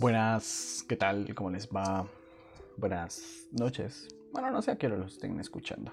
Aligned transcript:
Buenas, 0.00 0.82
¿qué 0.88 0.96
tal? 0.96 1.34
¿Cómo 1.34 1.50
les 1.50 1.68
va? 1.68 2.06
Buenas 2.78 3.48
noches. 3.52 4.08
Bueno, 4.32 4.50
no 4.50 4.62
sé 4.62 4.70
a 4.70 4.78
qué 4.78 4.86
hora 4.86 4.96
lo 4.96 5.04
estén 5.04 5.38
escuchando. 5.38 5.92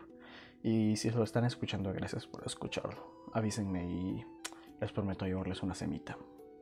Y 0.63 0.95
si 0.95 1.09
lo 1.09 1.25
están 1.25 1.43
escuchando, 1.43 1.91
gracias 1.91 2.25
por 2.25 2.47
escucharlo. 2.47 3.25
Avísenme 3.34 3.84
y 3.84 4.25
les 4.80 4.93
prometo 4.93 5.25
llevarles 5.25 5.62
una 5.62 5.75
semita. 5.75 6.17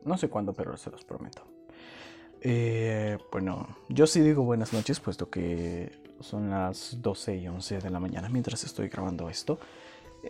No 0.05 0.17
sé 0.17 0.27
cuándo, 0.27 0.53
pero 0.53 0.75
se 0.75 0.89
los 0.89 1.05
prometo. 1.05 1.43
Eh, 2.41 3.19
bueno, 3.31 3.67
yo 3.89 4.07
sí 4.07 4.21
digo 4.21 4.41
buenas 4.41 4.73
noches, 4.73 4.99
puesto 4.99 5.29
que 5.29 5.91
son 6.21 6.49
las 6.49 6.99
12 6.99 7.37
y 7.37 7.47
11 7.47 7.77
de 7.77 7.89
la 7.91 7.99
mañana 7.99 8.27
mientras 8.27 8.63
estoy 8.63 8.89
grabando 8.89 9.29
esto. 9.29 9.59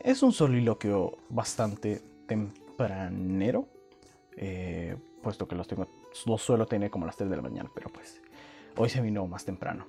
Es 0.04 0.22
un 0.22 0.34
soliloquio 0.34 1.18
bastante 1.30 2.02
tempranero, 2.28 3.70
eh, 4.36 4.98
puesto 5.24 5.48
que 5.48 5.56
los 5.56 5.66
tengo, 5.66 5.88
lo 6.26 6.38
suelo 6.38 6.66
tener 6.66 6.90
como 6.90 7.06
las 7.06 7.18
3 7.18 7.30
de 7.30 7.36
la 7.36 7.42
mañana, 7.42 7.70
pero 7.74 7.90
pues 7.90 8.22
hoy 8.78 8.90
se 8.90 9.02
vino 9.02 9.26
más 9.28 9.46
temprano. 9.46 9.86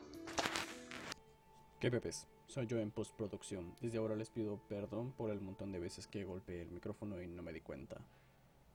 ¿Qué 1.79 1.91
pepes? 1.91 2.27
Soy 2.47 2.67
yo 2.67 2.79
en 2.79 2.91
postproducción. 2.91 3.75
Desde 3.81 3.99
ahora 3.99 4.17
les 4.17 4.31
pido 4.31 4.59
perdón 4.69 5.13
por 5.13 5.31
el 5.31 5.41
montón 5.41 5.73
de 5.73 5.79
veces 5.79 6.07
que 6.07 6.25
golpeé 6.25 6.63
el 6.63 6.71
micrófono 6.71 7.21
y 7.21 7.27
no 7.27 7.43
me 7.43 7.53
di 7.53 7.61
cuenta. 7.61 7.97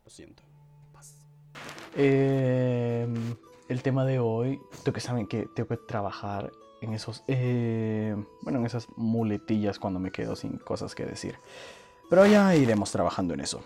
Lo 0.03 0.09
siento. 0.09 0.43
Paz. 0.93 1.15
Eh, 1.95 3.07
el 3.69 3.81
tema 3.81 4.05
de 4.05 4.19
hoy, 4.19 4.59
tengo 4.83 4.93
que 4.93 5.01
saben 5.01 5.27
que 5.27 5.47
tengo 5.55 5.69
que 5.69 5.77
trabajar 5.77 6.51
en 6.81 6.93
esos, 6.93 7.23
eh, 7.27 8.15
bueno, 8.41 8.59
en 8.59 8.65
esas 8.65 8.87
muletillas 8.97 9.79
cuando 9.79 9.99
me 9.99 10.11
quedo 10.11 10.35
sin 10.35 10.57
cosas 10.57 10.95
que 10.95 11.05
decir. 11.05 11.35
Pero 12.09 12.25
ya 12.25 12.55
iremos 12.55 12.91
trabajando 12.91 13.33
en 13.33 13.39
eso. 13.39 13.61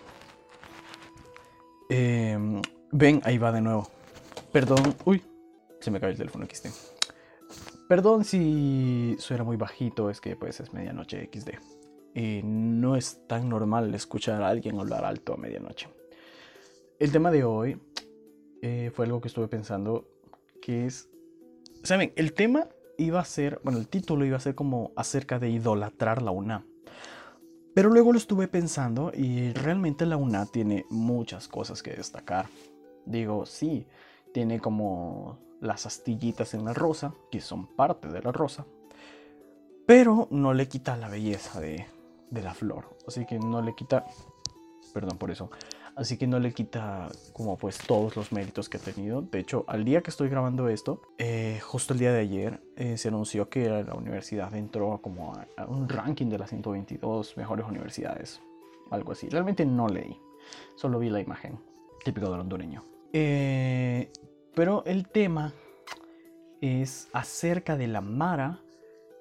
Eh, 1.88 2.62
ven, 2.92 3.20
ahí 3.24 3.38
va 3.38 3.52
de 3.52 3.60
nuevo. 3.60 3.90
Perdón, 4.52 4.94
uy, 5.04 5.22
se 5.80 5.90
me 5.90 6.00
cayó 6.00 6.12
el 6.12 6.18
teléfono 6.18 6.46
XD. 6.46 6.68
Perdón 7.88 8.24
si 8.24 9.16
suena 9.18 9.44
muy 9.44 9.56
bajito, 9.56 10.10
es 10.10 10.20
que 10.20 10.34
pues 10.34 10.60
es 10.60 10.72
medianoche 10.72 11.30
XD. 11.32 11.50
Y 12.14 12.40
no 12.42 12.96
es 12.96 13.26
tan 13.28 13.48
normal 13.48 13.94
escuchar 13.94 14.42
a 14.42 14.48
alguien 14.48 14.80
hablar 14.80 15.04
alto 15.04 15.34
a 15.34 15.36
medianoche. 15.36 15.88
El 16.98 17.12
tema 17.12 17.30
de 17.30 17.44
hoy 17.44 17.78
eh, 18.62 18.90
fue 18.94 19.04
algo 19.04 19.20
que 19.20 19.28
estuve 19.28 19.48
pensando, 19.48 20.08
que 20.62 20.86
es, 20.86 21.08
¿saben? 21.82 22.12
El 22.16 22.32
tema 22.32 22.68
iba 22.96 23.20
a 23.20 23.24
ser, 23.24 23.60
bueno, 23.62 23.78
el 23.78 23.88
título 23.88 24.24
iba 24.24 24.38
a 24.38 24.40
ser 24.40 24.54
como 24.54 24.92
acerca 24.96 25.38
de 25.38 25.50
idolatrar 25.50 26.22
la 26.22 26.30
UNA. 26.30 26.64
Pero 27.74 27.90
luego 27.90 28.12
lo 28.12 28.18
estuve 28.18 28.48
pensando 28.48 29.12
y 29.14 29.52
realmente 29.52 30.06
la 30.06 30.16
UNA 30.16 30.46
tiene 30.46 30.86
muchas 30.88 31.46
cosas 31.46 31.82
que 31.82 31.92
destacar. 31.92 32.46
Digo, 33.06 33.46
sí, 33.46 33.86
tiene 34.32 34.60
como 34.60 35.38
las 35.60 35.86
astillitas 35.86 36.54
en 36.54 36.64
la 36.64 36.74
rosa, 36.74 37.14
que 37.30 37.40
son 37.40 37.66
parte 37.66 38.08
de 38.08 38.20
la 38.20 38.32
rosa, 38.32 38.66
pero 39.86 40.28
no 40.30 40.52
le 40.52 40.68
quita 40.68 40.96
la 40.96 41.08
belleza 41.08 41.60
de, 41.60 41.86
de 42.30 42.42
la 42.42 42.54
flor. 42.54 42.96
Así 43.06 43.24
que 43.24 43.38
no 43.38 43.62
le 43.62 43.74
quita, 43.74 44.04
perdón 44.92 45.18
por 45.18 45.30
eso, 45.30 45.50
así 45.94 46.18
que 46.18 46.26
no 46.26 46.38
le 46.38 46.52
quita 46.52 47.08
como 47.32 47.56
pues 47.56 47.78
todos 47.78 48.16
los 48.16 48.32
méritos 48.32 48.68
que 48.68 48.76
ha 48.76 48.80
tenido. 48.80 49.22
De 49.22 49.38
hecho, 49.38 49.64
al 49.66 49.84
día 49.84 50.02
que 50.02 50.10
estoy 50.10 50.28
grabando 50.28 50.68
esto, 50.68 51.02
eh, 51.18 51.60
justo 51.62 51.94
el 51.94 51.98
día 51.98 52.12
de 52.12 52.20
ayer, 52.20 52.60
eh, 52.76 52.96
se 52.98 53.08
anunció 53.08 53.48
que 53.48 53.68
la 53.68 53.94
universidad 53.94 54.54
entró 54.54 55.00
como 55.02 55.34
a, 55.34 55.64
un 55.66 55.88
ranking 55.88 56.26
de 56.26 56.38
las 56.38 56.50
122 56.50 57.36
mejores 57.36 57.66
universidades, 57.66 58.40
algo 58.90 59.12
así. 59.12 59.28
Realmente 59.28 59.64
no 59.64 59.88
leí, 59.88 60.20
solo 60.76 60.98
vi 60.98 61.10
la 61.10 61.20
imagen, 61.20 61.58
típico 62.04 62.30
del 62.30 62.40
hondureño. 62.40 62.95
Eh, 63.18 64.12
pero 64.54 64.84
el 64.84 65.08
tema 65.08 65.54
es 66.60 67.08
acerca 67.14 67.74
de 67.74 67.86
la 67.86 68.02
Mara 68.02 68.60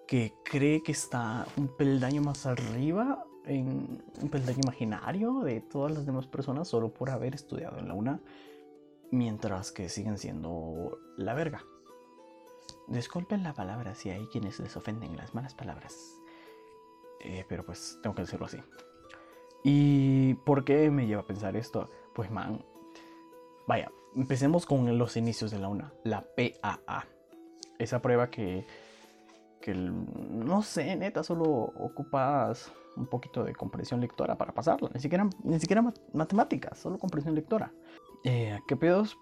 que 0.05 0.33
cree 0.43 0.83
que 0.83 0.91
está 0.91 1.47
un 1.55 1.69
peldaño 1.77 2.21
más 2.21 2.45
arriba 2.45 3.25
un 3.47 4.29
peldaño 4.29 4.59
imaginario 4.63 5.39
de 5.43 5.61
todas 5.61 5.93
las 5.93 6.05
demás 6.05 6.27
personas 6.27 6.67
solo 6.67 6.93
por 6.93 7.09
haber 7.09 7.35
estudiado 7.35 7.77
en 7.77 7.87
la 7.87 7.93
UNA, 7.93 8.19
mientras 9.11 9.71
que 9.71 9.87
siguen 9.87 10.17
siendo 10.17 10.97
la 11.15 11.33
verga. 11.33 11.63
Disculpen 12.87 13.43
la 13.43 13.53
palabra 13.53 13.95
si 13.95 14.09
hay 14.09 14.25
quienes 14.27 14.59
les 14.59 14.75
ofenden 14.75 15.15
las 15.15 15.33
malas 15.35 15.53
palabras, 15.53 15.95
eh, 17.21 17.45
pero 17.47 17.63
pues 17.63 17.97
tengo 18.01 18.15
que 18.15 18.23
decirlo 18.23 18.47
así. 18.47 18.57
¿Y 19.63 20.33
por 20.45 20.65
qué 20.65 20.91
me 20.91 21.07
lleva 21.07 21.21
a 21.21 21.27
pensar 21.27 21.55
esto? 21.55 21.89
Pues 22.13 22.29
man, 22.29 22.65
vaya, 23.67 23.91
empecemos 24.15 24.65
con 24.65 24.97
los 24.97 25.17
inicios 25.17 25.51
de 25.51 25.59
la 25.59 25.67
UNA, 25.67 25.93
la 26.03 26.21
PAA. 26.21 27.05
Esa 27.77 28.01
prueba 28.01 28.29
que, 28.29 28.65
que 29.61 29.73
no 29.73 30.61
sé, 30.61 30.95
neta, 30.95 31.23
solo 31.23 31.43
ocupas 31.43 32.71
un 32.95 33.07
poquito 33.07 33.43
de 33.43 33.53
comprensión 33.53 33.99
lectora 33.99 34.37
para 34.37 34.53
pasarla. 34.53 34.89
Ni 34.93 34.99
siquiera, 34.99 35.29
ni 35.43 35.59
siquiera 35.59 35.83
matemáticas, 36.13 36.79
solo 36.79 36.97
comprensión 36.97 37.35
lectora. 37.35 37.71
Eh, 38.23 38.59
¿Qué 38.67 38.75
pedos 38.75 39.17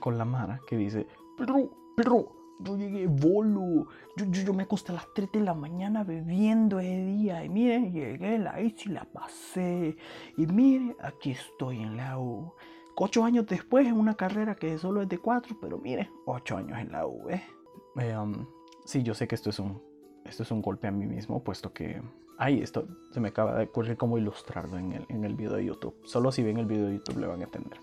con 0.00 0.18
la 0.18 0.24
Mara 0.24 0.60
que 0.66 0.76
dice, 0.76 1.06
Pedro, 1.36 1.70
Pedro, 1.96 2.32
yo 2.60 2.76
llegué 2.76 3.06
bolo, 3.06 3.86
yo, 4.16 4.26
yo, 4.26 4.42
yo, 4.42 4.54
me 4.54 4.64
acosté 4.64 4.92
a 4.92 4.96
las 4.96 5.06
3 5.14 5.30
de 5.32 5.40
la 5.40 5.54
mañana 5.54 6.04
bebiendo 6.04 6.78
ese 6.78 7.04
día 7.04 7.44
y 7.44 7.48
mire, 7.48 7.90
llegué, 7.90 8.38
la 8.38 8.60
hice 8.60 8.88
y 8.88 8.92
la 8.92 9.04
pasé 9.04 9.96
y 10.36 10.46
mire, 10.46 10.96
aquí 11.00 11.32
estoy 11.32 11.82
en 11.82 11.96
la 11.96 12.18
U. 12.18 12.52
Ocho 12.96 13.24
años 13.24 13.46
después 13.46 13.86
en 13.86 13.98
una 13.98 14.14
carrera 14.14 14.54
que 14.54 14.76
solo 14.78 15.02
es 15.02 15.08
de 15.08 15.18
cuatro, 15.18 15.56
pero 15.60 15.78
mire, 15.78 16.10
ocho 16.26 16.56
años 16.56 16.78
en 16.78 16.92
la 16.92 17.06
U, 17.06 17.30
¿eh? 17.30 17.42
Eh, 17.96 18.16
um, 18.16 18.46
sí, 18.84 19.02
yo 19.02 19.14
sé 19.14 19.26
que 19.26 19.34
esto 19.34 19.50
es 19.50 19.58
un, 19.58 19.82
esto 20.24 20.42
es 20.42 20.50
un 20.50 20.60
golpe 20.60 20.86
a 20.86 20.90
mí 20.90 21.06
mismo, 21.06 21.42
puesto 21.42 21.72
que 21.72 22.02
Ahí 22.40 22.62
esto 22.62 22.88
se 23.12 23.20
me 23.20 23.28
acaba 23.28 23.54
de 23.54 23.64
ocurrir 23.64 23.98
cómo 23.98 24.16
ilustrarlo 24.16 24.78
en 24.78 24.92
el, 24.92 25.04
en 25.10 25.26
el 25.26 25.34
video 25.34 25.52
de 25.52 25.66
YouTube. 25.66 25.94
Solo 26.04 26.32
si 26.32 26.42
ven 26.42 26.56
el 26.56 26.64
video 26.64 26.86
de 26.86 26.94
YouTube 26.94 27.18
le 27.18 27.26
van 27.26 27.42
a 27.42 27.44
entender. 27.44 27.78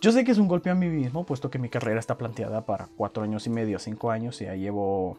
Yo 0.00 0.10
sé 0.10 0.24
que 0.24 0.32
es 0.32 0.38
un 0.38 0.48
golpe 0.48 0.70
a 0.70 0.74
mí 0.74 0.88
mismo, 0.88 1.24
puesto 1.24 1.48
que 1.48 1.60
mi 1.60 1.68
carrera 1.68 2.00
está 2.00 2.18
planteada 2.18 2.66
para 2.66 2.88
cuatro 2.88 3.22
años 3.22 3.46
y 3.46 3.50
medio, 3.50 3.78
cinco 3.78 4.10
años, 4.10 4.42
y 4.42 4.46
ya 4.46 4.56
llevo. 4.56 5.18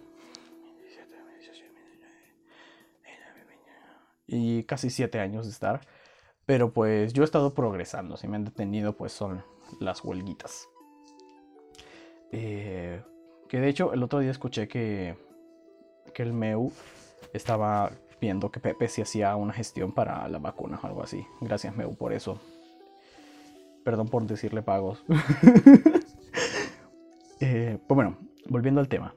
Y 4.28 4.64
casi 4.64 4.90
siete 4.90 5.22
años 5.22 5.46
de 5.46 5.54
estar. 5.54 5.80
Pero 6.46 6.74
pues 6.74 7.14
yo 7.14 7.24
he 7.24 7.26
estado 7.26 7.54
progresando. 7.54 8.18
Si 8.18 8.28
me 8.28 8.36
han 8.36 8.46
detenido, 8.46 8.98
pues 8.98 9.14
son 9.14 9.44
las 9.80 10.04
huelguitas. 10.04 10.68
Eh, 12.32 13.02
que 13.48 13.60
de 13.60 13.70
hecho, 13.70 13.94
el 13.94 14.04
otro 14.04 14.20
día 14.20 14.32
escuché 14.32 14.68
que, 14.68 15.18
que 16.14 16.24
el 16.24 16.34
MEU 16.34 16.72
estaba 17.34 17.92
viendo 18.20 18.52
que 18.52 18.60
Pepe 18.60 18.88
si 18.88 19.02
hacía 19.02 19.36
una 19.36 19.54
gestión 19.54 19.92
para 19.92 20.28
la 20.30 20.40
vacuna 20.40 20.80
o 20.82 20.88
algo 20.88 21.04
así. 21.04 21.26
Gracias, 21.42 21.76
Meu, 21.76 21.96
por 21.96 22.14
eso. 22.14 22.40
Perdón 23.84 24.08
por 24.08 24.26
decirle 24.26 24.62
pagos. 24.62 25.04
eh, 27.42 27.78
pues 27.86 27.96
bueno, 27.96 28.18
volviendo 28.48 28.80
al 28.80 28.88
tema. 28.88 29.14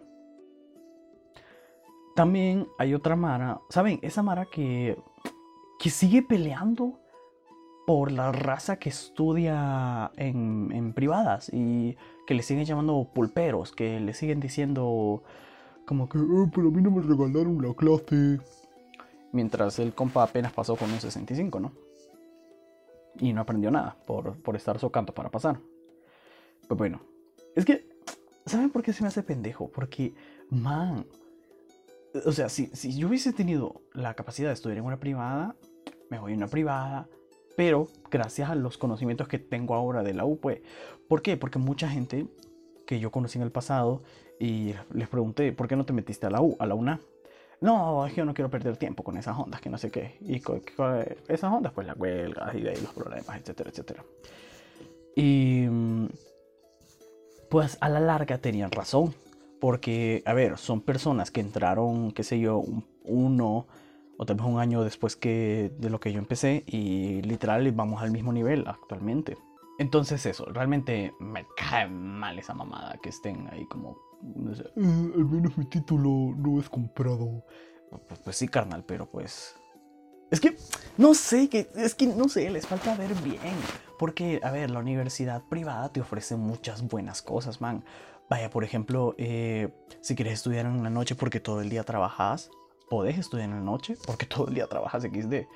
También 2.16 2.66
hay 2.78 2.94
otra 2.94 3.14
Mara, 3.14 3.60
¿saben? 3.70 4.00
Esa 4.02 4.22
Mara 4.22 4.46
que, 4.46 4.98
que 5.78 5.90
sigue 5.90 6.22
peleando 6.22 6.98
por 7.86 8.10
la 8.10 8.32
raza 8.32 8.76
que 8.76 8.88
estudia 8.88 10.10
en, 10.16 10.72
en 10.72 10.92
privadas 10.92 11.48
y 11.52 11.96
que 12.26 12.34
le 12.34 12.42
siguen 12.42 12.64
llamando 12.64 13.08
pulperos, 13.14 13.72
que 13.72 14.00
le 14.00 14.12
siguen 14.12 14.40
diciendo 14.40 15.22
como 15.86 16.08
que, 16.08 16.18
oh, 16.18 16.50
pero 16.52 16.68
a 16.68 16.70
mí 16.70 16.82
no 16.82 16.90
me 16.90 17.00
regalaron 17.00 17.62
la 17.62 17.72
clase. 17.74 18.40
Mientras 19.32 19.78
el 19.78 19.94
compa 19.94 20.24
apenas 20.24 20.52
pasó 20.52 20.76
con 20.76 20.90
un 20.90 21.00
65, 21.00 21.60
¿no? 21.60 21.72
Y 23.18 23.32
no 23.32 23.40
aprendió 23.40 23.70
nada 23.70 23.96
por, 24.06 24.36
por 24.42 24.56
estar 24.56 24.78
socando 24.78 25.14
para 25.14 25.30
pasar. 25.30 25.60
Pues 26.66 26.76
bueno, 26.76 27.00
es 27.54 27.64
que, 27.64 27.86
¿saben 28.44 28.70
por 28.70 28.82
qué 28.82 28.92
se 28.92 29.02
me 29.02 29.08
hace 29.08 29.22
pendejo? 29.22 29.70
Porque, 29.70 30.12
man, 30.50 31.06
o 32.24 32.32
sea, 32.32 32.48
si, 32.48 32.66
si 32.66 32.96
yo 32.96 33.08
hubiese 33.08 33.32
tenido 33.32 33.82
la 33.92 34.14
capacidad 34.14 34.48
de 34.48 34.54
estudiar 34.54 34.78
en 34.78 34.84
una 34.84 34.98
privada, 34.98 35.54
me 36.10 36.18
voy 36.18 36.32
a 36.32 36.36
una 36.36 36.48
privada, 36.48 37.08
pero 37.56 37.88
gracias 38.10 38.50
a 38.50 38.54
los 38.54 38.78
conocimientos 38.78 39.28
que 39.28 39.38
tengo 39.38 39.74
ahora 39.74 40.02
de 40.02 40.14
la 40.14 40.24
U, 40.24 40.38
pues, 40.38 40.60
¿por 41.08 41.22
qué? 41.22 41.36
Porque 41.36 41.58
mucha 41.58 41.88
gente 41.88 42.26
que 42.86 43.00
yo 43.00 43.10
conocí 43.10 43.38
en 43.38 43.44
el 43.44 43.50
pasado 43.50 44.02
y 44.38 44.74
les 44.92 45.08
pregunté, 45.08 45.52
¿por 45.52 45.66
qué 45.66 45.76
no 45.76 45.84
te 45.84 45.92
metiste 45.92 46.26
a 46.26 46.30
la 46.30 46.40
U, 46.40 46.56
a 46.58 46.66
la 46.66 46.74
UNA? 46.74 47.00
No, 47.60 48.06
es 48.06 48.12
que 48.12 48.18
yo 48.18 48.24
no 48.26 48.34
quiero 48.34 48.50
perder 48.50 48.76
tiempo 48.76 49.02
con 49.02 49.16
esas 49.16 49.36
ondas, 49.38 49.60
que 49.60 49.70
no 49.70 49.78
sé 49.78 49.90
qué. 49.90 50.18
Y 50.20 50.40
con, 50.40 50.60
con 50.76 51.04
esas 51.26 51.50
ondas, 51.50 51.72
pues 51.72 51.86
las 51.86 51.96
huelgas 51.96 52.54
y 52.54 52.60
de 52.60 52.70
ahí 52.70 52.80
los 52.82 52.92
problemas, 52.92 53.40
etcétera, 53.40 53.70
etcétera. 53.70 54.04
Y 55.16 55.66
pues 57.48 57.78
a 57.80 57.88
la 57.88 58.00
larga 58.00 58.38
tenían 58.38 58.70
razón. 58.70 59.14
Porque, 59.58 60.22
a 60.26 60.34
ver, 60.34 60.58
son 60.58 60.82
personas 60.82 61.30
que 61.30 61.40
entraron, 61.40 62.12
qué 62.12 62.22
sé 62.22 62.38
yo, 62.38 62.58
un, 62.58 62.84
uno 63.04 63.66
o 64.18 64.26
tal 64.26 64.36
vez 64.36 64.46
un 64.46 64.58
año 64.58 64.82
después 64.82 65.16
que 65.16 65.72
de 65.78 65.90
lo 65.90 66.00
que 66.00 66.12
yo 66.12 66.18
empecé 66.18 66.64
y 66.66 67.22
literal 67.22 67.70
vamos 67.72 68.02
al 68.02 68.10
mismo 68.10 68.32
nivel 68.32 68.64
actualmente. 68.66 69.36
Entonces 69.78 70.24
eso, 70.26 70.46
realmente 70.46 71.12
me 71.20 71.46
cae 71.56 71.88
mal 71.88 72.38
esa 72.38 72.54
mamada 72.54 72.96
que 73.02 73.10
estén 73.10 73.48
ahí 73.52 73.66
como... 73.66 73.98
No 74.22 74.54
sé, 74.54 74.62
"Eh, 74.62 75.12
al 75.14 75.26
menos 75.26 75.58
mi 75.58 75.66
título 75.66 76.34
no 76.36 76.58
es 76.58 76.68
comprado. 76.70 77.44
Pues, 78.08 78.20
pues 78.20 78.36
sí, 78.36 78.48
carnal, 78.48 78.84
pero 78.84 79.06
pues... 79.10 79.54
Es 80.30 80.40
que, 80.40 80.56
no 80.96 81.14
sé, 81.14 81.48
que, 81.48 81.68
es 81.76 81.94
que, 81.94 82.06
no 82.06 82.28
sé, 82.28 82.50
les 82.50 82.66
falta 82.66 82.96
ver 82.96 83.14
bien. 83.22 83.54
Porque, 83.98 84.40
a 84.42 84.50
ver, 84.50 84.70
la 84.70 84.80
universidad 84.80 85.42
privada 85.48 85.92
te 85.92 86.00
ofrece 86.00 86.36
muchas 86.36 86.82
buenas 86.88 87.22
cosas, 87.22 87.60
man. 87.60 87.84
Vaya, 88.28 88.50
por 88.50 88.64
ejemplo, 88.64 89.14
eh, 89.18 89.72
si 90.00 90.16
quieres 90.16 90.34
estudiar 90.34 90.66
en 90.66 90.82
la 90.82 90.90
noche 90.90 91.14
porque 91.14 91.38
todo 91.38 91.60
el 91.60 91.68
día 91.68 91.84
trabajas, 91.84 92.50
podés 92.88 93.18
estudiar 93.18 93.48
en 93.48 93.56
la 93.56 93.62
noche 93.62 93.96
porque 94.06 94.26
todo 94.26 94.48
el 94.48 94.54
día 94.54 94.66
trabajas 94.66 95.02
XD. 95.02 95.46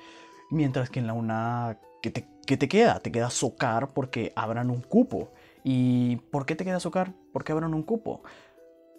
Mientras 0.49 0.89
que 0.89 0.99
en 0.99 1.07
la 1.07 1.13
UNA, 1.13 1.77
¿qué 2.01 2.11
te, 2.11 2.27
qué 2.45 2.57
te 2.57 2.67
queda? 2.67 2.99
Te 2.99 3.11
queda 3.11 3.29
socar 3.29 3.89
porque 3.93 4.33
abran 4.35 4.69
un 4.69 4.81
cupo. 4.81 5.29
¿Y 5.63 6.17
por 6.31 6.45
qué 6.45 6.55
te 6.55 6.65
queda 6.65 6.79
socar? 6.79 7.13
Porque 7.31 7.51
abran 7.51 7.73
un 7.73 7.83
cupo. 7.83 8.21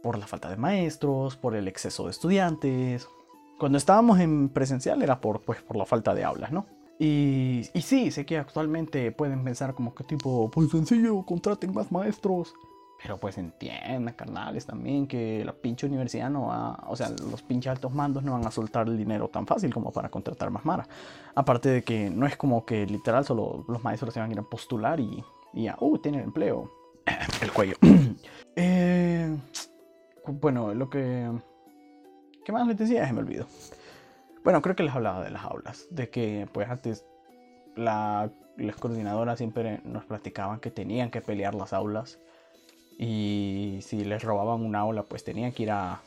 Por 0.02 0.18
la 0.18 0.26
falta 0.26 0.48
de 0.48 0.56
maestros, 0.56 1.36
por 1.36 1.54
el 1.54 1.68
exceso 1.68 2.04
de 2.04 2.10
estudiantes. 2.10 3.08
Cuando 3.58 3.78
estábamos 3.78 4.18
en 4.20 4.48
presencial 4.48 5.02
era 5.02 5.20
por, 5.20 5.42
pues, 5.42 5.60
por 5.62 5.76
la 5.76 5.86
falta 5.86 6.14
de 6.14 6.24
aulas, 6.24 6.52
¿no? 6.52 6.66
Y, 6.98 7.68
y 7.74 7.82
sí, 7.82 8.10
sé 8.10 8.24
que 8.24 8.38
actualmente 8.38 9.12
pueden 9.12 9.44
pensar 9.44 9.74
como 9.74 9.94
que 9.94 10.04
tipo, 10.04 10.50
pues 10.50 10.70
sencillo, 10.70 11.24
contraten 11.24 11.72
más 11.74 11.90
maestros. 11.92 12.54
Pero 13.02 13.18
pues 13.18 13.36
entiendan, 13.36 14.14
carnales, 14.14 14.64
también 14.64 15.08
que 15.08 15.44
la 15.44 15.52
pinche 15.52 15.86
universidad 15.86 16.30
no 16.30 16.46
va, 16.46 16.78
o 16.86 16.94
sea, 16.94 17.08
los 17.08 17.42
pinches 17.42 17.72
altos 17.72 17.92
mandos 17.92 18.22
no 18.22 18.32
van 18.32 18.46
a 18.46 18.50
soltar 18.52 18.86
el 18.86 18.96
dinero 18.96 19.28
tan 19.28 19.44
fácil 19.46 19.74
como 19.74 19.90
para 19.90 20.08
contratar 20.08 20.50
más 20.50 20.64
mara. 20.64 20.86
Aparte 21.34 21.68
de 21.68 21.82
que 21.82 22.10
no 22.10 22.26
es 22.26 22.36
como 22.36 22.64
que 22.64 22.86
literal 22.86 23.24
solo 23.24 23.64
los 23.66 23.82
maestros 23.82 24.14
se 24.14 24.20
van 24.20 24.30
a 24.30 24.32
ir 24.32 24.38
a 24.38 24.42
postular 24.42 25.00
y, 25.00 25.24
y 25.52 25.64
ya, 25.64 25.76
uh, 25.80 25.98
tienen 25.98 26.20
empleo. 26.20 26.70
El 27.42 27.52
cuello. 27.52 27.76
Eh, 28.54 29.34
bueno, 30.26 30.74
lo 30.74 30.90
que... 30.90 31.26
¿Qué 32.44 32.52
más 32.52 32.66
les 32.66 32.76
decía? 32.76 33.06
Se 33.06 33.14
me 33.14 33.20
olvidó. 33.20 33.46
Bueno, 34.44 34.60
creo 34.60 34.76
que 34.76 34.82
les 34.82 34.94
hablaba 34.94 35.24
de 35.24 35.30
las 35.30 35.42
aulas. 35.42 35.86
De 35.90 36.10
que 36.10 36.46
pues 36.52 36.68
antes 36.68 37.06
la, 37.76 38.30
las 38.58 38.76
coordinadoras 38.76 39.38
siempre 39.38 39.80
nos 39.84 40.04
platicaban 40.04 40.60
que 40.60 40.70
tenían 40.70 41.10
que 41.10 41.22
pelear 41.22 41.54
las 41.54 41.72
aulas. 41.72 42.18
Y 43.02 43.80
si 43.82 44.04
les 44.04 44.22
robaban 44.22 44.64
una 44.64 44.78
aula, 44.78 45.02
pues 45.02 45.24
tenían 45.24 45.50
que 45.50 45.64
ir 45.64 45.72
a, 45.72 46.00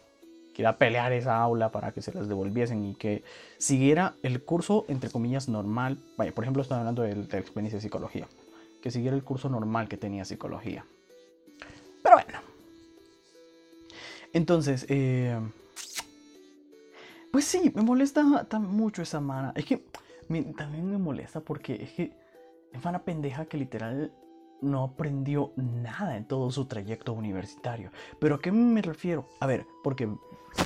que 0.53 0.61
ir 0.61 0.67
a 0.67 0.77
pelear 0.77 1.11
esa 1.11 1.37
aula 1.41 1.69
para 1.69 1.91
que 1.91 2.01
se 2.01 2.13
las 2.13 2.29
devolviesen 2.29 2.85
y 2.85 2.95
que 2.95 3.21
siguiera 3.57 4.13
el 4.23 4.41
curso, 4.41 4.85
entre 4.87 5.09
comillas, 5.09 5.49
normal. 5.49 5.97
Vaya, 6.15 6.31
por 6.31 6.45
ejemplo, 6.45 6.61
estoy 6.61 6.77
hablando 6.77 7.01
de, 7.01 7.13
la 7.13 7.37
experiencia 7.37 7.79
de 7.79 7.81
psicología. 7.81 8.29
Que 8.81 8.91
siguiera 8.91 9.13
el 9.13 9.25
curso 9.25 9.49
normal 9.49 9.89
que 9.89 9.97
tenía 9.97 10.23
psicología. 10.23 10.85
Pero 12.01 12.15
bueno. 12.15 12.39
Entonces, 14.31 14.85
eh, 14.87 15.37
pues 17.29 17.43
sí, 17.43 17.73
me 17.75 17.81
molesta 17.81 18.23
mucho 18.57 19.01
esa 19.01 19.19
mana. 19.19 19.51
Es 19.57 19.65
que 19.65 19.83
también 20.55 20.89
me 20.89 20.97
molesta 20.97 21.41
porque 21.41 21.75
es 21.75 21.91
que 21.91 22.13
es 22.71 22.85
mana 22.85 22.99
pendeja 22.99 23.47
que 23.47 23.57
literal 23.57 24.13
no 24.61 24.83
aprendió 24.83 25.51
nada 25.55 26.17
en 26.17 26.25
todo 26.25 26.51
su 26.51 26.65
trayecto 26.65 27.13
universitario. 27.13 27.91
¿Pero 28.19 28.35
a 28.35 28.39
qué 28.39 28.51
me 28.51 28.81
refiero? 28.81 29.27
A 29.39 29.47
ver, 29.47 29.65
porque 29.83 30.09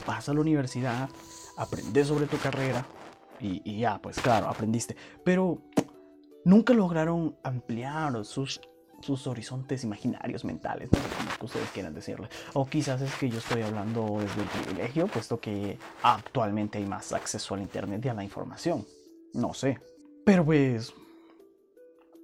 vas 0.05 0.29
a 0.29 0.33
la 0.33 0.41
universidad, 0.41 1.09
aprendes 1.57 2.07
sobre 2.07 2.27
tu 2.27 2.37
carrera 2.37 2.85
y, 3.39 3.79
ya, 3.79 3.99
pues 4.01 4.19
claro, 4.19 4.47
aprendiste. 4.47 4.95
Pero 5.23 5.61
nunca 6.45 6.73
lograron 6.73 7.35
ampliar 7.43 8.25
sus, 8.25 8.61
horizontes 9.25 9.83
imaginarios 9.83 10.43
mentales, 10.43 10.89
no 10.91 10.97
es 10.99 11.37
que 11.37 11.45
ustedes 11.45 11.69
quieran 11.69 11.93
decirle. 11.93 12.27
O 12.53 12.65
quizás 12.65 13.01
es 13.01 13.13
que 13.15 13.29
yo 13.29 13.37
estoy 13.37 13.61
hablando 13.61 14.19
desde 14.19 14.41
el 14.41 14.47
privilegio, 14.47 15.07
puesto 15.07 15.39
que 15.39 15.77
actualmente 16.03 16.77
hay 16.77 16.85
más 16.85 17.13
acceso 17.13 17.55
al 17.55 17.61
Internet 17.61 18.03
y 18.05 18.09
a 18.09 18.13
la 18.13 18.23
información. 18.23 18.85
No 19.33 19.53
sé. 19.53 19.79
Pero 20.25 20.43
pues, 20.43 20.93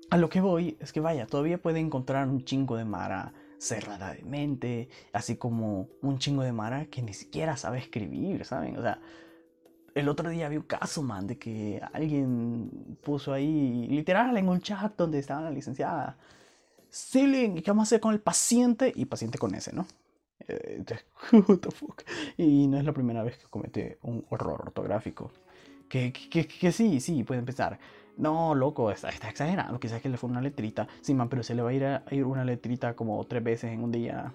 a 0.09 0.17
lo 0.17 0.29
que 0.29 0.41
voy 0.41 0.77
es 0.79 0.93
que 0.93 0.99
vaya, 0.99 1.27
todavía 1.27 1.61
puede 1.61 1.79
encontrar 1.79 2.27
un 2.27 2.43
chingo 2.43 2.77
de 2.77 2.85
Mara 2.85 3.33
cerrada 3.57 4.13
de 4.13 4.23
mente, 4.23 4.89
así 5.13 5.37
como 5.37 5.89
un 6.01 6.19
chingo 6.19 6.43
de 6.43 6.51
Mara 6.51 6.85
que 6.85 7.01
ni 7.01 7.13
siquiera 7.13 7.57
sabe 7.57 7.79
escribir, 7.79 8.45
¿saben? 8.45 8.77
O 8.77 8.81
sea, 8.81 8.99
el 9.95 10.09
otro 10.09 10.29
día 10.29 10.49
vi 10.49 10.57
un 10.57 10.63
caso, 10.63 11.01
man, 11.01 11.25
de 11.25 11.37
que 11.37 11.81
alguien 11.93 12.97
puso 13.01 13.33
ahí, 13.33 13.87
literal, 13.87 14.37
en 14.37 14.49
un 14.49 14.59
chat 14.59 14.95
donde 14.97 15.19
estaba 15.19 15.41
la 15.41 15.51
licenciada, 15.51 16.17
Ceiling, 16.91 17.55
¿qué 17.55 17.71
vamos 17.71 17.83
a 17.83 17.87
hacer 17.87 17.99
con 17.99 18.13
el 18.13 18.21
paciente? 18.21 18.91
Y 18.95 19.05
paciente 19.05 19.37
con 19.37 19.55
ese, 19.55 19.73
¿no? 19.73 19.87
Eh, 20.47 20.75
entonces, 20.77 21.05
what 21.47 21.59
the 21.59 21.71
fuck. 21.71 22.03
Y 22.37 22.67
no 22.67 22.77
es 22.77 22.85
la 22.85 22.93
primera 22.93 23.23
vez 23.23 23.37
que 23.37 23.47
comete 23.47 23.99
un 24.01 24.25
horror 24.29 24.61
ortográfico. 24.61 25.31
Que, 25.89 26.71
sí, 26.71 26.99
sí, 26.99 27.23
puede 27.23 27.39
empezar. 27.39 27.79
No, 28.17 28.55
loco, 28.55 28.91
está, 28.91 29.09
está 29.09 29.29
exagerando. 29.29 29.79
Quizás 29.79 30.01
que 30.01 30.09
le 30.09 30.17
fue 30.17 30.29
una 30.29 30.41
letrita. 30.41 30.87
Sí, 31.01 31.13
man, 31.13 31.29
pero 31.29 31.43
se 31.43 31.55
le 31.55 31.61
va 31.61 31.69
a 31.69 31.73
ir, 31.73 31.85
a, 31.85 32.03
ir 32.11 32.25
una 32.25 32.45
letrita 32.45 32.95
como 32.95 33.23
tres 33.25 33.43
veces 33.43 33.71
en 33.71 33.83
un 33.83 33.91
día. 33.91 34.33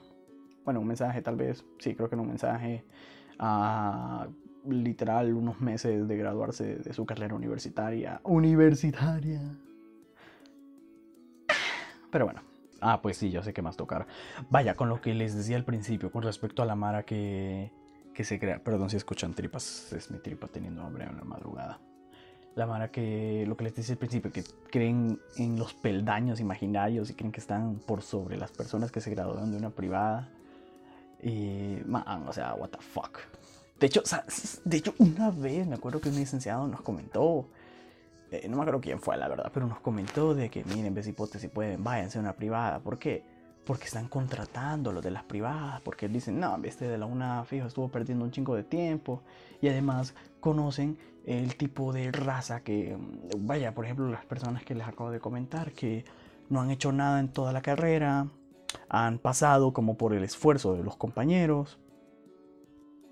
Bueno, 0.64 0.80
un 0.80 0.86
mensaje 0.86 1.22
tal 1.22 1.36
vez. 1.36 1.64
Sí, 1.78 1.94
creo 1.94 2.08
que 2.08 2.14
en 2.14 2.20
un 2.20 2.28
mensaje. 2.28 2.84
A 3.38 4.28
literal 4.68 5.32
unos 5.32 5.60
meses 5.60 6.06
de 6.06 6.16
graduarse 6.16 6.76
de 6.76 6.92
su 6.92 7.06
carrera 7.06 7.34
universitaria. 7.34 8.20
Universitaria. 8.24 9.40
Pero 12.10 12.26
bueno. 12.26 12.42
Ah, 12.82 13.02
pues 13.02 13.18
sí, 13.18 13.30
yo 13.30 13.42
sé 13.42 13.52
qué 13.52 13.60
más 13.60 13.76
tocar. 13.76 14.06
Vaya, 14.48 14.74
con 14.74 14.88
lo 14.88 15.00
que 15.02 15.14
les 15.14 15.34
decía 15.34 15.56
al 15.56 15.64
principio, 15.64 16.10
con 16.10 16.22
respecto 16.22 16.62
a 16.62 16.66
la 16.66 16.74
Mara 16.74 17.02
que, 17.02 17.70
se 18.24 18.38
crea. 18.38 18.62
Perdón 18.62 18.90
si 18.90 18.96
escuchan 18.96 19.34
tripas, 19.34 19.92
es 19.92 20.10
mi 20.10 20.18
tripa 20.18 20.48
teniendo 20.48 20.82
hambre 20.82 21.04
en 21.04 21.16
la 21.16 21.24
madrugada. 21.24 21.80
La 22.54 22.66
Mara 22.66 22.90
que, 22.90 23.44
lo 23.46 23.56
que 23.56 23.64
les 23.64 23.74
decía 23.74 23.94
al 23.94 23.98
principio, 23.98 24.32
que 24.32 24.44
creen 24.70 25.20
en 25.36 25.58
los 25.58 25.72
peldaños 25.74 26.40
imaginarios 26.40 27.08
y 27.10 27.14
creen 27.14 27.32
que 27.32 27.40
están 27.40 27.76
por 27.86 28.02
sobre 28.02 28.36
las 28.36 28.50
personas 28.50 28.90
que 28.90 29.00
se 29.00 29.10
graduaron 29.10 29.50
de 29.50 29.56
una 29.56 29.70
privada. 29.70 30.28
Y, 31.22 31.78
man, 31.86 32.26
o 32.26 32.32
sea, 32.32 32.54
what 32.54 32.70
the 32.70 32.78
fuck. 32.78 33.18
De 33.78 33.86
hecho, 33.86 34.02
de 34.64 34.76
hecho, 34.76 34.94
una 34.98 35.30
vez 35.30 35.66
me 35.66 35.76
acuerdo 35.76 36.00
que 36.00 36.08
un 36.08 36.16
licenciado 36.16 36.66
nos 36.66 36.82
comentó, 36.82 37.48
eh, 38.30 38.46
no 38.48 38.56
me 38.56 38.62
acuerdo 38.62 38.80
quién 38.80 39.00
fue 39.00 39.16
la 39.16 39.26
verdad, 39.28 39.50
pero 39.54 39.66
nos 39.66 39.80
comentó 39.80 40.34
de 40.34 40.50
que 40.50 40.64
miren, 40.64 40.92
ves 40.92 41.06
hipótesis, 41.06 41.48
pueden, 41.50 41.82
váyanse 41.82 42.18
a 42.18 42.20
una 42.20 42.34
privada. 42.34 42.80
¿Por 42.80 42.98
qué? 42.98 43.24
Porque 43.64 43.84
están 43.84 44.08
contratando 44.08 44.92
los 44.92 45.02
de 45.02 45.10
las 45.10 45.22
privadas, 45.24 45.80
porque 45.82 46.08
dicen, 46.08 46.40
no, 46.40 46.58
este 46.64 46.88
de 46.88 46.98
la 46.98 47.06
una 47.06 47.44
fijo 47.44 47.66
estuvo 47.66 47.88
perdiendo 47.88 48.24
un 48.24 48.30
chingo 48.30 48.54
de 48.54 48.64
tiempo. 48.64 49.22
Y 49.60 49.68
además 49.68 50.14
conocen 50.40 50.98
el 51.26 51.56
tipo 51.56 51.92
de 51.92 52.10
raza 52.10 52.62
que, 52.62 52.96
mm, 52.96 53.46
vaya, 53.46 53.74
por 53.74 53.84
ejemplo, 53.84 54.08
las 54.08 54.24
personas 54.24 54.64
que 54.64 54.74
les 54.74 54.86
acabo 54.86 55.10
de 55.10 55.20
comentar, 55.20 55.72
que 55.72 56.04
no 56.48 56.60
han 56.60 56.70
hecho 56.70 56.92
nada 56.92 57.20
en 57.20 57.28
toda 57.28 57.52
la 57.52 57.62
carrera, 57.62 58.26
han 58.88 59.18
pasado 59.18 59.72
como 59.72 59.96
por 59.96 60.14
el 60.14 60.24
esfuerzo 60.24 60.74
de 60.74 60.82
los 60.82 60.96
compañeros 60.96 61.78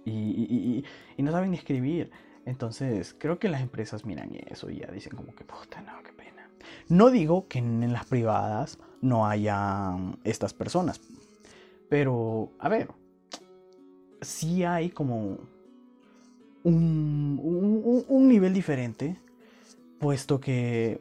y, 0.05 0.85
no 1.19 1.33
saben 1.33 1.55
escribir. 1.55 2.11
Entonces, 2.47 3.15
creo 3.19 3.39
que 3.39 3.49
las 3.49 3.61
empresas 3.61 4.05
miran 4.07 4.31
eso 4.47 4.71
y 4.71 4.79
ya 4.79 4.87
dicen 4.87 5.15
como 5.15 5.35
que 5.35 5.45
puta, 5.45 5.83
no, 5.83 6.03
qué 6.03 6.13
pena. 6.13 6.48
No 6.89 7.11
digo 7.11 7.49
que 7.49 7.59
en 7.59 7.93
las 7.93 8.07
privadas 8.07 8.79
no 9.01 9.27
haya 9.27 9.91
mm, 9.91 10.19
estas 10.25 10.55
personas, 10.55 11.01
pero 11.89 12.51
a 12.59 12.69
ver, 12.69 12.89
sí 14.21 14.65
hay 14.65 14.91
como 14.91 15.39
un, 16.65 18.05
un- 18.09 18.29
nivel 18.29 18.53
diferente, 18.53 19.17
puesto 19.99 20.41
que 20.41 21.01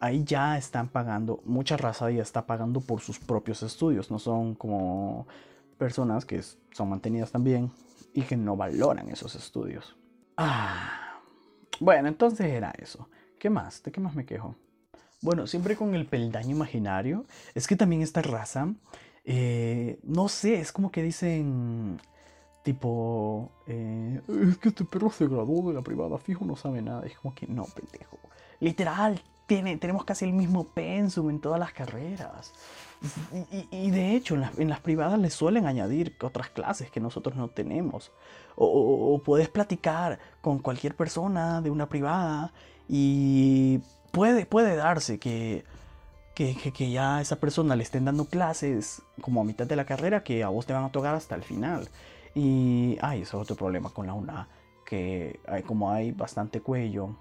ahí 0.00 0.24
ya 0.24 0.56
están 0.58 0.88
pagando, 0.88 1.40
mucha 1.44 1.76
raza 1.76 2.10
ya 2.10 2.22
está 2.22 2.46
pagando 2.46 2.80
por 2.80 3.00
sus 3.00 3.18
propios 3.18 3.62
estudios, 3.62 4.10
no 4.10 4.18
son 4.18 4.54
como 4.54 5.26
personas 5.78 6.24
que 6.24 6.40
son 6.72 6.88
mantenidas 6.88 7.32
también 7.32 7.70
y 8.12 8.22
que 8.22 8.36
no 8.36 8.56
valoran 8.56 9.08
esos 9.08 9.34
estudios. 9.34 9.96
Ah, 10.36 11.20
bueno, 11.80 12.08
entonces 12.08 12.46
era 12.46 12.72
eso. 12.78 13.08
¿Qué 13.38 13.50
más? 13.50 13.82
¿De 13.82 13.92
qué 13.92 14.00
más 14.00 14.14
me 14.14 14.24
quejo? 14.24 14.54
Bueno, 15.24 15.46
siempre 15.46 15.74
con 15.74 15.94
el 15.94 16.04
peldaño 16.04 16.50
imaginario. 16.50 17.24
Es 17.54 17.66
que 17.66 17.76
también 17.76 18.02
esta 18.02 18.20
raza, 18.20 18.68
eh, 19.24 19.98
no 20.02 20.28
sé, 20.28 20.60
es 20.60 20.70
como 20.70 20.92
que 20.92 21.02
dicen, 21.02 21.98
tipo, 22.62 23.50
eh, 23.66 24.20
es 24.50 24.58
que 24.58 24.68
este 24.68 24.84
perro 24.84 25.08
se 25.10 25.26
graduó 25.26 25.66
de 25.70 25.74
la 25.74 25.80
privada, 25.80 26.18
fijo, 26.18 26.44
no 26.44 26.56
sabe 26.56 26.82
nada. 26.82 27.06
Es 27.06 27.16
como 27.18 27.34
que 27.34 27.46
no, 27.46 27.64
pendejo. 27.64 28.18
Literal, 28.60 29.22
tiene, 29.46 29.78
tenemos 29.78 30.04
casi 30.04 30.26
el 30.26 30.34
mismo 30.34 30.64
pensum 30.64 31.30
en 31.30 31.40
todas 31.40 31.58
las 31.58 31.72
carreras. 31.72 32.52
Y, 33.70 33.90
de 33.90 34.16
hecho, 34.16 34.34
en 34.58 34.68
las, 34.68 34.80
privadas 34.80 35.18
les 35.18 35.32
suelen 35.32 35.64
añadir 35.64 36.14
otras 36.22 36.50
clases 36.50 36.90
que 36.90 37.00
nosotros 37.00 37.34
no 37.34 37.48
tenemos. 37.48 38.12
O- 38.56 39.14
o 39.14 39.22
puedes 39.22 39.48
platicar 39.48 40.18
con 40.42 40.58
cualquier 40.58 40.94
persona 40.94 41.62
de 41.62 41.70
una 41.70 41.88
privada 41.88 42.52
y 42.88 43.80
puede, 44.14 44.46
puede 44.46 44.76
darse 44.76 45.18
que 45.18 45.64
que, 46.34 46.72
que, 46.72 46.90
ya 46.90 47.18
a 47.18 47.20
esa 47.20 47.36
persona 47.36 47.76
le 47.76 47.84
estén 47.84 48.04
dando 48.04 48.24
clases 48.24 49.02
como 49.20 49.40
a 49.40 49.44
mitad 49.44 49.66
de 49.66 49.76
la 49.76 49.84
carrera 49.84 50.24
que 50.24 50.42
a 50.42 50.48
vos 50.48 50.66
te 50.66 50.72
van 50.72 50.84
a 50.84 50.90
tocar 50.90 51.14
hasta 51.14 51.36
el 51.36 51.42
final. 51.42 51.88
Y, 52.34 52.98
ay, 53.00 53.22
eso 53.22 53.36
es 53.36 53.42
otro 53.42 53.56
problema 53.56 53.90
con 53.90 54.06
la 54.06 54.14
UNA, 54.14 54.48
que 54.84 55.38
hay, 55.46 55.62
como 55.62 55.92
hay 55.92 56.10
bastante 56.10 56.60
cuello, 56.60 57.16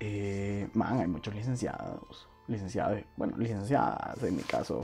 eh, 0.00 0.68
man, 0.72 1.00
hay 1.00 1.06
muchos 1.06 1.34
licenciados, 1.34 2.26
licenciados, 2.46 3.00
bueno, 3.16 3.36
licenciadas, 3.36 4.22
en 4.22 4.36
mi 4.36 4.42
caso, 4.42 4.80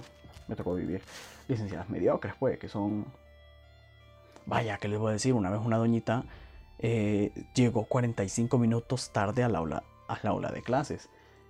me 0.47 0.55
tocó 0.55 0.75
vivir, 0.75 1.01
licenciadas 1.49 1.89
mediocres, 1.89 2.35
pues, 2.39 2.59
que 2.59 2.69
son, 2.69 3.07
vaya, 4.45 4.77
que 4.77 4.89
les 4.89 4.99
voy 4.99 5.11
a 5.11 5.13
decir, 5.13 5.33
una 5.33 5.49
vez 5.49 5.61
una 5.65 5.79
doñita 5.79 6.25
eh, 6.79 7.33
llegó 7.55 7.87
45 7.87 8.59
minutos 8.59 9.11
tarde 9.11 9.43
al 9.43 9.57
aula, 9.57 9.85
al 10.09 10.27
aula 10.27 10.51
de 10.51 10.63
clases. 10.63 11.09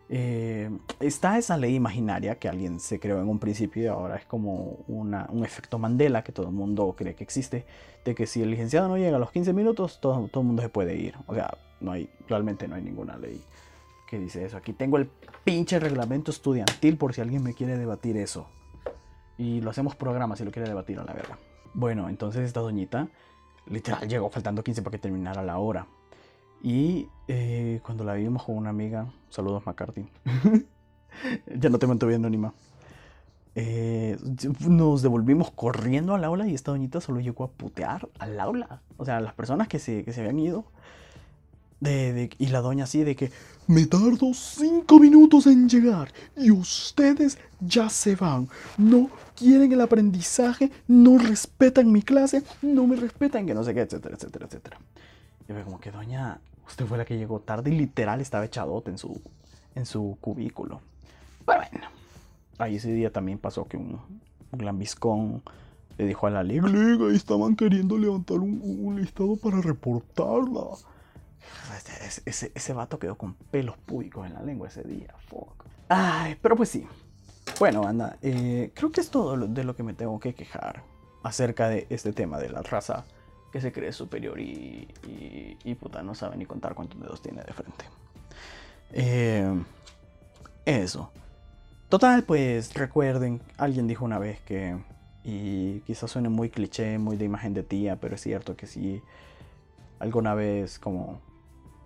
Eh, 0.09 0.71
está 1.01 1.39
esa 1.39 1.57
ley 1.57 1.75
imaginaria 1.75 2.39
que 2.39 2.49
alguien 2.49 2.79
se 2.79 3.01
creó 3.01 3.21
en 3.21 3.29
un 3.29 3.39
principio 3.39 3.83
y 3.83 3.87
ahora 3.87 4.17
es 4.17 4.27
como 4.27 4.79
una, 4.87 5.27
un 5.31 5.45
efecto 5.45 5.79
Mandela 5.79 6.23
que 6.23 6.31
todo 6.31 6.47
el 6.47 6.53
mundo 6.53 6.95
cree 6.97 7.15
que 7.15 7.25
existe, 7.25 7.67
de 8.05 8.15
que 8.15 8.27
si 8.27 8.43
el 8.43 8.51
licenciado 8.51 8.89
no 8.89 8.99
llega 8.99 9.17
a 9.17 9.21
los 9.21 9.31
15 9.31 9.53
minutos, 9.55 10.01
todo, 10.01 10.29
todo 10.29 10.43
el 10.43 10.47
mundo 10.47 10.63
se 10.63 10.69
puede 10.69 10.95
ir. 10.97 11.17
O 11.27 11.35
sea, 11.35 11.57
no 11.81 11.93
hay, 11.93 12.11
realmente 12.29 12.69
no 12.69 12.75
hay 12.75 12.83
ninguna 12.83 13.17
ley 13.17 13.43
que 14.09 14.19
dice 14.19 14.45
eso. 14.45 14.57
Aquí 14.57 14.73
tengo 14.73 14.99
el 14.99 15.09
pinche 15.43 15.81
reglamento 15.81 16.31
estudiantil 16.31 16.97
por 16.97 17.15
si 17.15 17.21
alguien 17.21 17.43
me 17.43 17.55
quiere 17.55 17.79
debatir 17.79 18.17
eso. 18.17 18.47
Y 19.39 19.61
lo 19.63 19.71
hacemos 19.71 19.97
programa 19.97 20.37
si 20.37 20.45
lo 20.45 20.53
quiere 20.53 20.69
debatir 20.69 20.99
a 20.99 21.05
la 21.05 21.13
verga. 21.13 21.39
Bueno, 21.73 22.09
entonces 22.09 22.45
esta 22.45 22.61
doñita 22.61 23.09
literal 23.67 24.09
llegó 24.09 24.31
faltando 24.31 24.63
15 24.63 24.83
para 24.83 24.93
que 24.93 24.99
terminara 24.99 25.43
la 25.43 25.59
hora. 25.59 25.87
Y 26.63 27.09
eh, 27.29 27.81
cuando 27.85 28.05
la 28.05 28.15
vimos 28.15 28.45
con 28.45 28.57
una 28.57 28.71
amiga, 28.71 29.07
saludos 29.31 29.65
McCarthy, 29.67 30.07
ya 31.57 31.71
no 31.71 31.79
te 31.79 31.87
mantuve 31.87 32.19
más. 32.19 32.53
Eh, 33.57 34.19
nos 34.67 35.03
devolvimos 35.03 35.53
corriendo 35.53 36.15
al 36.15 36.25
aula 36.25 36.49
y 36.49 36.55
esta 36.55 36.73
doñita 36.73 37.01
solo 37.01 37.21
llegó 37.21 37.45
a 37.45 37.49
putear 37.49 38.09
al 38.19 38.41
aula. 38.41 38.81
O 38.97 39.05
sea, 39.05 39.21
las 39.21 39.35
personas 39.35 39.69
que 39.69 39.79
se, 39.79 40.05
que 40.05 40.13
se 40.13 40.21
habían 40.21 40.39
ido. 40.39 40.65
De, 41.81 42.13
de, 42.15 42.31
y 42.39 42.47
la 42.47 42.63
doña 42.63 42.85
así 42.85 43.05
de 43.05 43.15
que 43.15 43.31
me 43.67 43.85
tardo 43.85 44.33
cinco 44.33 44.99
minutos 44.99 45.47
en 45.47 45.69
llegar 45.69 46.13
y 46.37 46.51
ustedes 46.51 47.39
ya 47.61 47.89
se 47.91 48.17
van. 48.17 48.49
No 48.79 49.11
quieren 49.37 49.73
el 49.73 49.81
aprendizaje, 49.81 50.71
no 50.87 51.19
respetan 51.19 51.93
mi 51.93 52.03
clase, 52.03 52.43
no 52.63 52.87
me 52.87 52.97
respetan, 52.97 53.47
que 53.47 53.55
no 53.55 53.65
sé 53.65 53.75
qué, 53.75 53.83
etcétera, 53.83 54.17
etcétera, 54.17 54.47
etcétera. 54.47 54.79
Yo 55.49 55.55
veo 55.55 55.65
como 55.65 55.81
que 55.81 55.91
doña, 55.91 56.41
usted 56.67 56.87
fue 56.87 56.99
la 56.99 57.05
que 57.05 57.17
llegó 57.17 57.41
tarde 57.41 57.71
y 57.71 57.79
literal 57.79 58.21
estaba 58.21 58.45
echadote 58.45 58.91
en 58.91 58.99
su, 58.99 59.21
en 59.75 59.87
su 59.87 60.17
cubículo. 60.21 60.81
Pero 61.45 61.61
bueno, 61.71 61.87
ahí 62.59 62.77
ese 62.77 62.93
día 62.93 63.13
también 63.13 63.39
pasó 63.39 63.67
que 63.67 63.77
un, 63.77 64.01
un 64.53 65.43
le 65.97 66.07
dijo 66.07 66.27
a 66.27 66.31
la 66.31 66.43
liga, 66.43 66.69
liga, 66.69 67.13
estaban 67.15 67.55
queriendo 67.55 67.97
levantar 67.99 68.39
un, 68.39 68.97
listado 68.97 69.37
para 69.37 69.61
reportarla. 69.61 70.63
Ese, 72.27 72.51
ese, 72.55 72.73
vato 72.73 72.99
quedó 72.99 73.17
con 73.17 73.35
pelos 73.35 73.77
públicos 73.77 74.27
en 74.27 74.35
la 74.35 74.43
lengua 74.43 74.69
ese 74.69 74.83
día. 74.83 75.15
Fuck. 75.29 75.65
Ay, 75.89 76.37
pero 76.41 76.57
pues 76.57 76.71
sí. 76.71 76.87
Bueno, 77.59 77.87
anda, 77.87 78.17
eh, 78.23 78.73
creo 78.75 78.91
que 78.91 79.01
es 79.01 79.11
todo 79.11 79.37
de 79.37 79.65
lo 79.65 79.77
que 79.77 79.83
me 79.83 79.93
tengo 79.93 80.19
que 80.19 80.35
quejar 80.35 80.83
acerca 81.23 81.69
de 81.69 81.87
este 81.91 82.13
tema 82.13 82.39
de 82.39 82.49
la 82.49 82.63
raza 82.63 83.05
que 83.55 83.61
se 83.61 83.71
cree 83.71 83.93
superior 83.93 84.41
y, 84.41 85.77
puta, 85.79 86.03
no 86.03 86.17
sabe 86.17 86.37
ni 86.37 86.45
contar 86.45 86.75
cuántos 86.75 87.01
dedos 87.01 87.23
tiene 87.23 87.41
de 87.45 87.53
frente. 87.53 87.85
Eh, 88.91 89.49
eso. 90.65 91.13
Total, 91.89 92.25
pues 92.25 92.75
recuerden, 92.75 93.41
alguien 93.57 93.87
dijo 93.87 94.05
una 94.05 94.19
vez 94.19 94.41
que, 94.41 94.77
y 95.23 95.79
quizás 95.83 96.11
suene 96.11 96.31
muy 96.31 96.51
cliché, 96.51 96.99
muy 96.99 97.17
de 97.17 97.27
imagen 97.27 97.55
de 97.55 97.63
tía, 97.63 97.95
pero 97.95 98.17
es 98.17 98.23
cierto 98.23 98.57
que 98.57 98.67
si 98.67 99.01
alguna 100.01 100.35
vez 100.35 100.81
como 100.81 101.21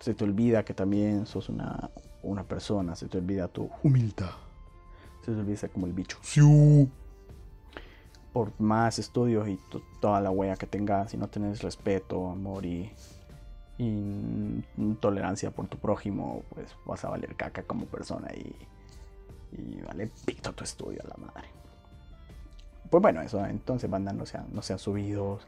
se 0.01 0.15
te 0.15 0.25
olvida 0.25 0.65
que 0.65 0.73
también 0.73 1.27
sos 1.27 1.51
una, 1.51 1.91
una 2.23 2.45
persona, 2.45 2.97
se 2.97 3.09
te 3.09 3.19
olvida 3.19 3.47
tu 3.47 3.69
humildad, 3.83 4.31
se 5.23 5.33
te 5.33 5.39
olvida 5.39 5.69
como 5.69 5.85
el 5.85 5.93
bicho. 5.93 6.17
Sí. 6.23 6.41
Por 8.33 8.53
más 8.61 8.99
estudios 8.99 9.49
y 9.49 9.59
toda 10.01 10.21
la 10.21 10.31
huella 10.31 10.57
que 10.57 10.67
tengas, 10.67 11.11
si 11.11 11.17
no 11.17 11.29
tienes 11.29 11.63
respeto, 11.63 12.31
amor 12.31 12.65
y, 12.67 12.93
tolerancia 15.01 15.51
por 15.51 15.69
tu 15.69 15.79
prójimo, 15.79 16.43
pues 16.51 16.75
vas 16.85 17.05
a 17.05 17.11
valer 17.11 17.37
caca 17.37 17.63
como 17.63 17.87
persona 17.87 18.29
y, 18.35 19.81
vale 19.87 20.11
pito 20.27 20.53
tu 20.53 20.65
estudio 20.65 21.01
a 21.05 21.09
la 21.09 21.27
madre. 21.27 21.49
Pues 22.91 23.03
bueno, 23.03 23.21
eso, 23.21 23.45
entonces 23.47 23.89
banda, 23.89 24.13
no 24.13 24.27
sean, 24.27 24.47
no 24.53 24.63
sean 24.63 24.79
subidos. 24.79 25.47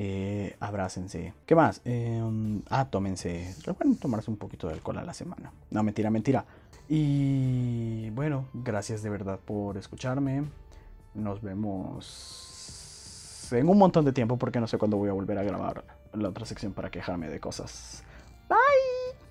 Eh. 0.00 0.56
¿Qué 1.44 1.54
más? 1.54 1.80
Eh, 1.84 2.22
ah, 2.70 2.88
tómense. 2.88 3.54
Recuerden 3.64 3.96
tomarse 3.96 4.30
un 4.30 4.36
poquito 4.36 4.68
de 4.68 4.74
alcohol 4.74 4.98
a 4.98 5.04
la 5.04 5.14
semana. 5.14 5.52
No, 5.70 5.82
mentira, 5.82 6.10
mentira. 6.10 6.44
Y 6.88 8.10
bueno, 8.10 8.46
gracias 8.54 9.02
de 9.02 9.10
verdad 9.10 9.38
por 9.44 9.76
escucharme. 9.76 10.44
Nos 11.18 11.42
vemos 11.42 12.48
en 13.52 13.68
un 13.68 13.76
montón 13.76 14.04
de 14.04 14.12
tiempo 14.12 14.36
porque 14.36 14.60
no 14.60 14.68
sé 14.68 14.78
cuándo 14.78 14.96
voy 14.96 15.08
a 15.08 15.12
volver 15.12 15.36
a 15.38 15.42
grabar 15.42 15.82
la 16.12 16.28
otra 16.28 16.46
sección 16.46 16.72
para 16.72 16.90
quejarme 16.90 17.28
de 17.28 17.40
cosas 17.40 18.04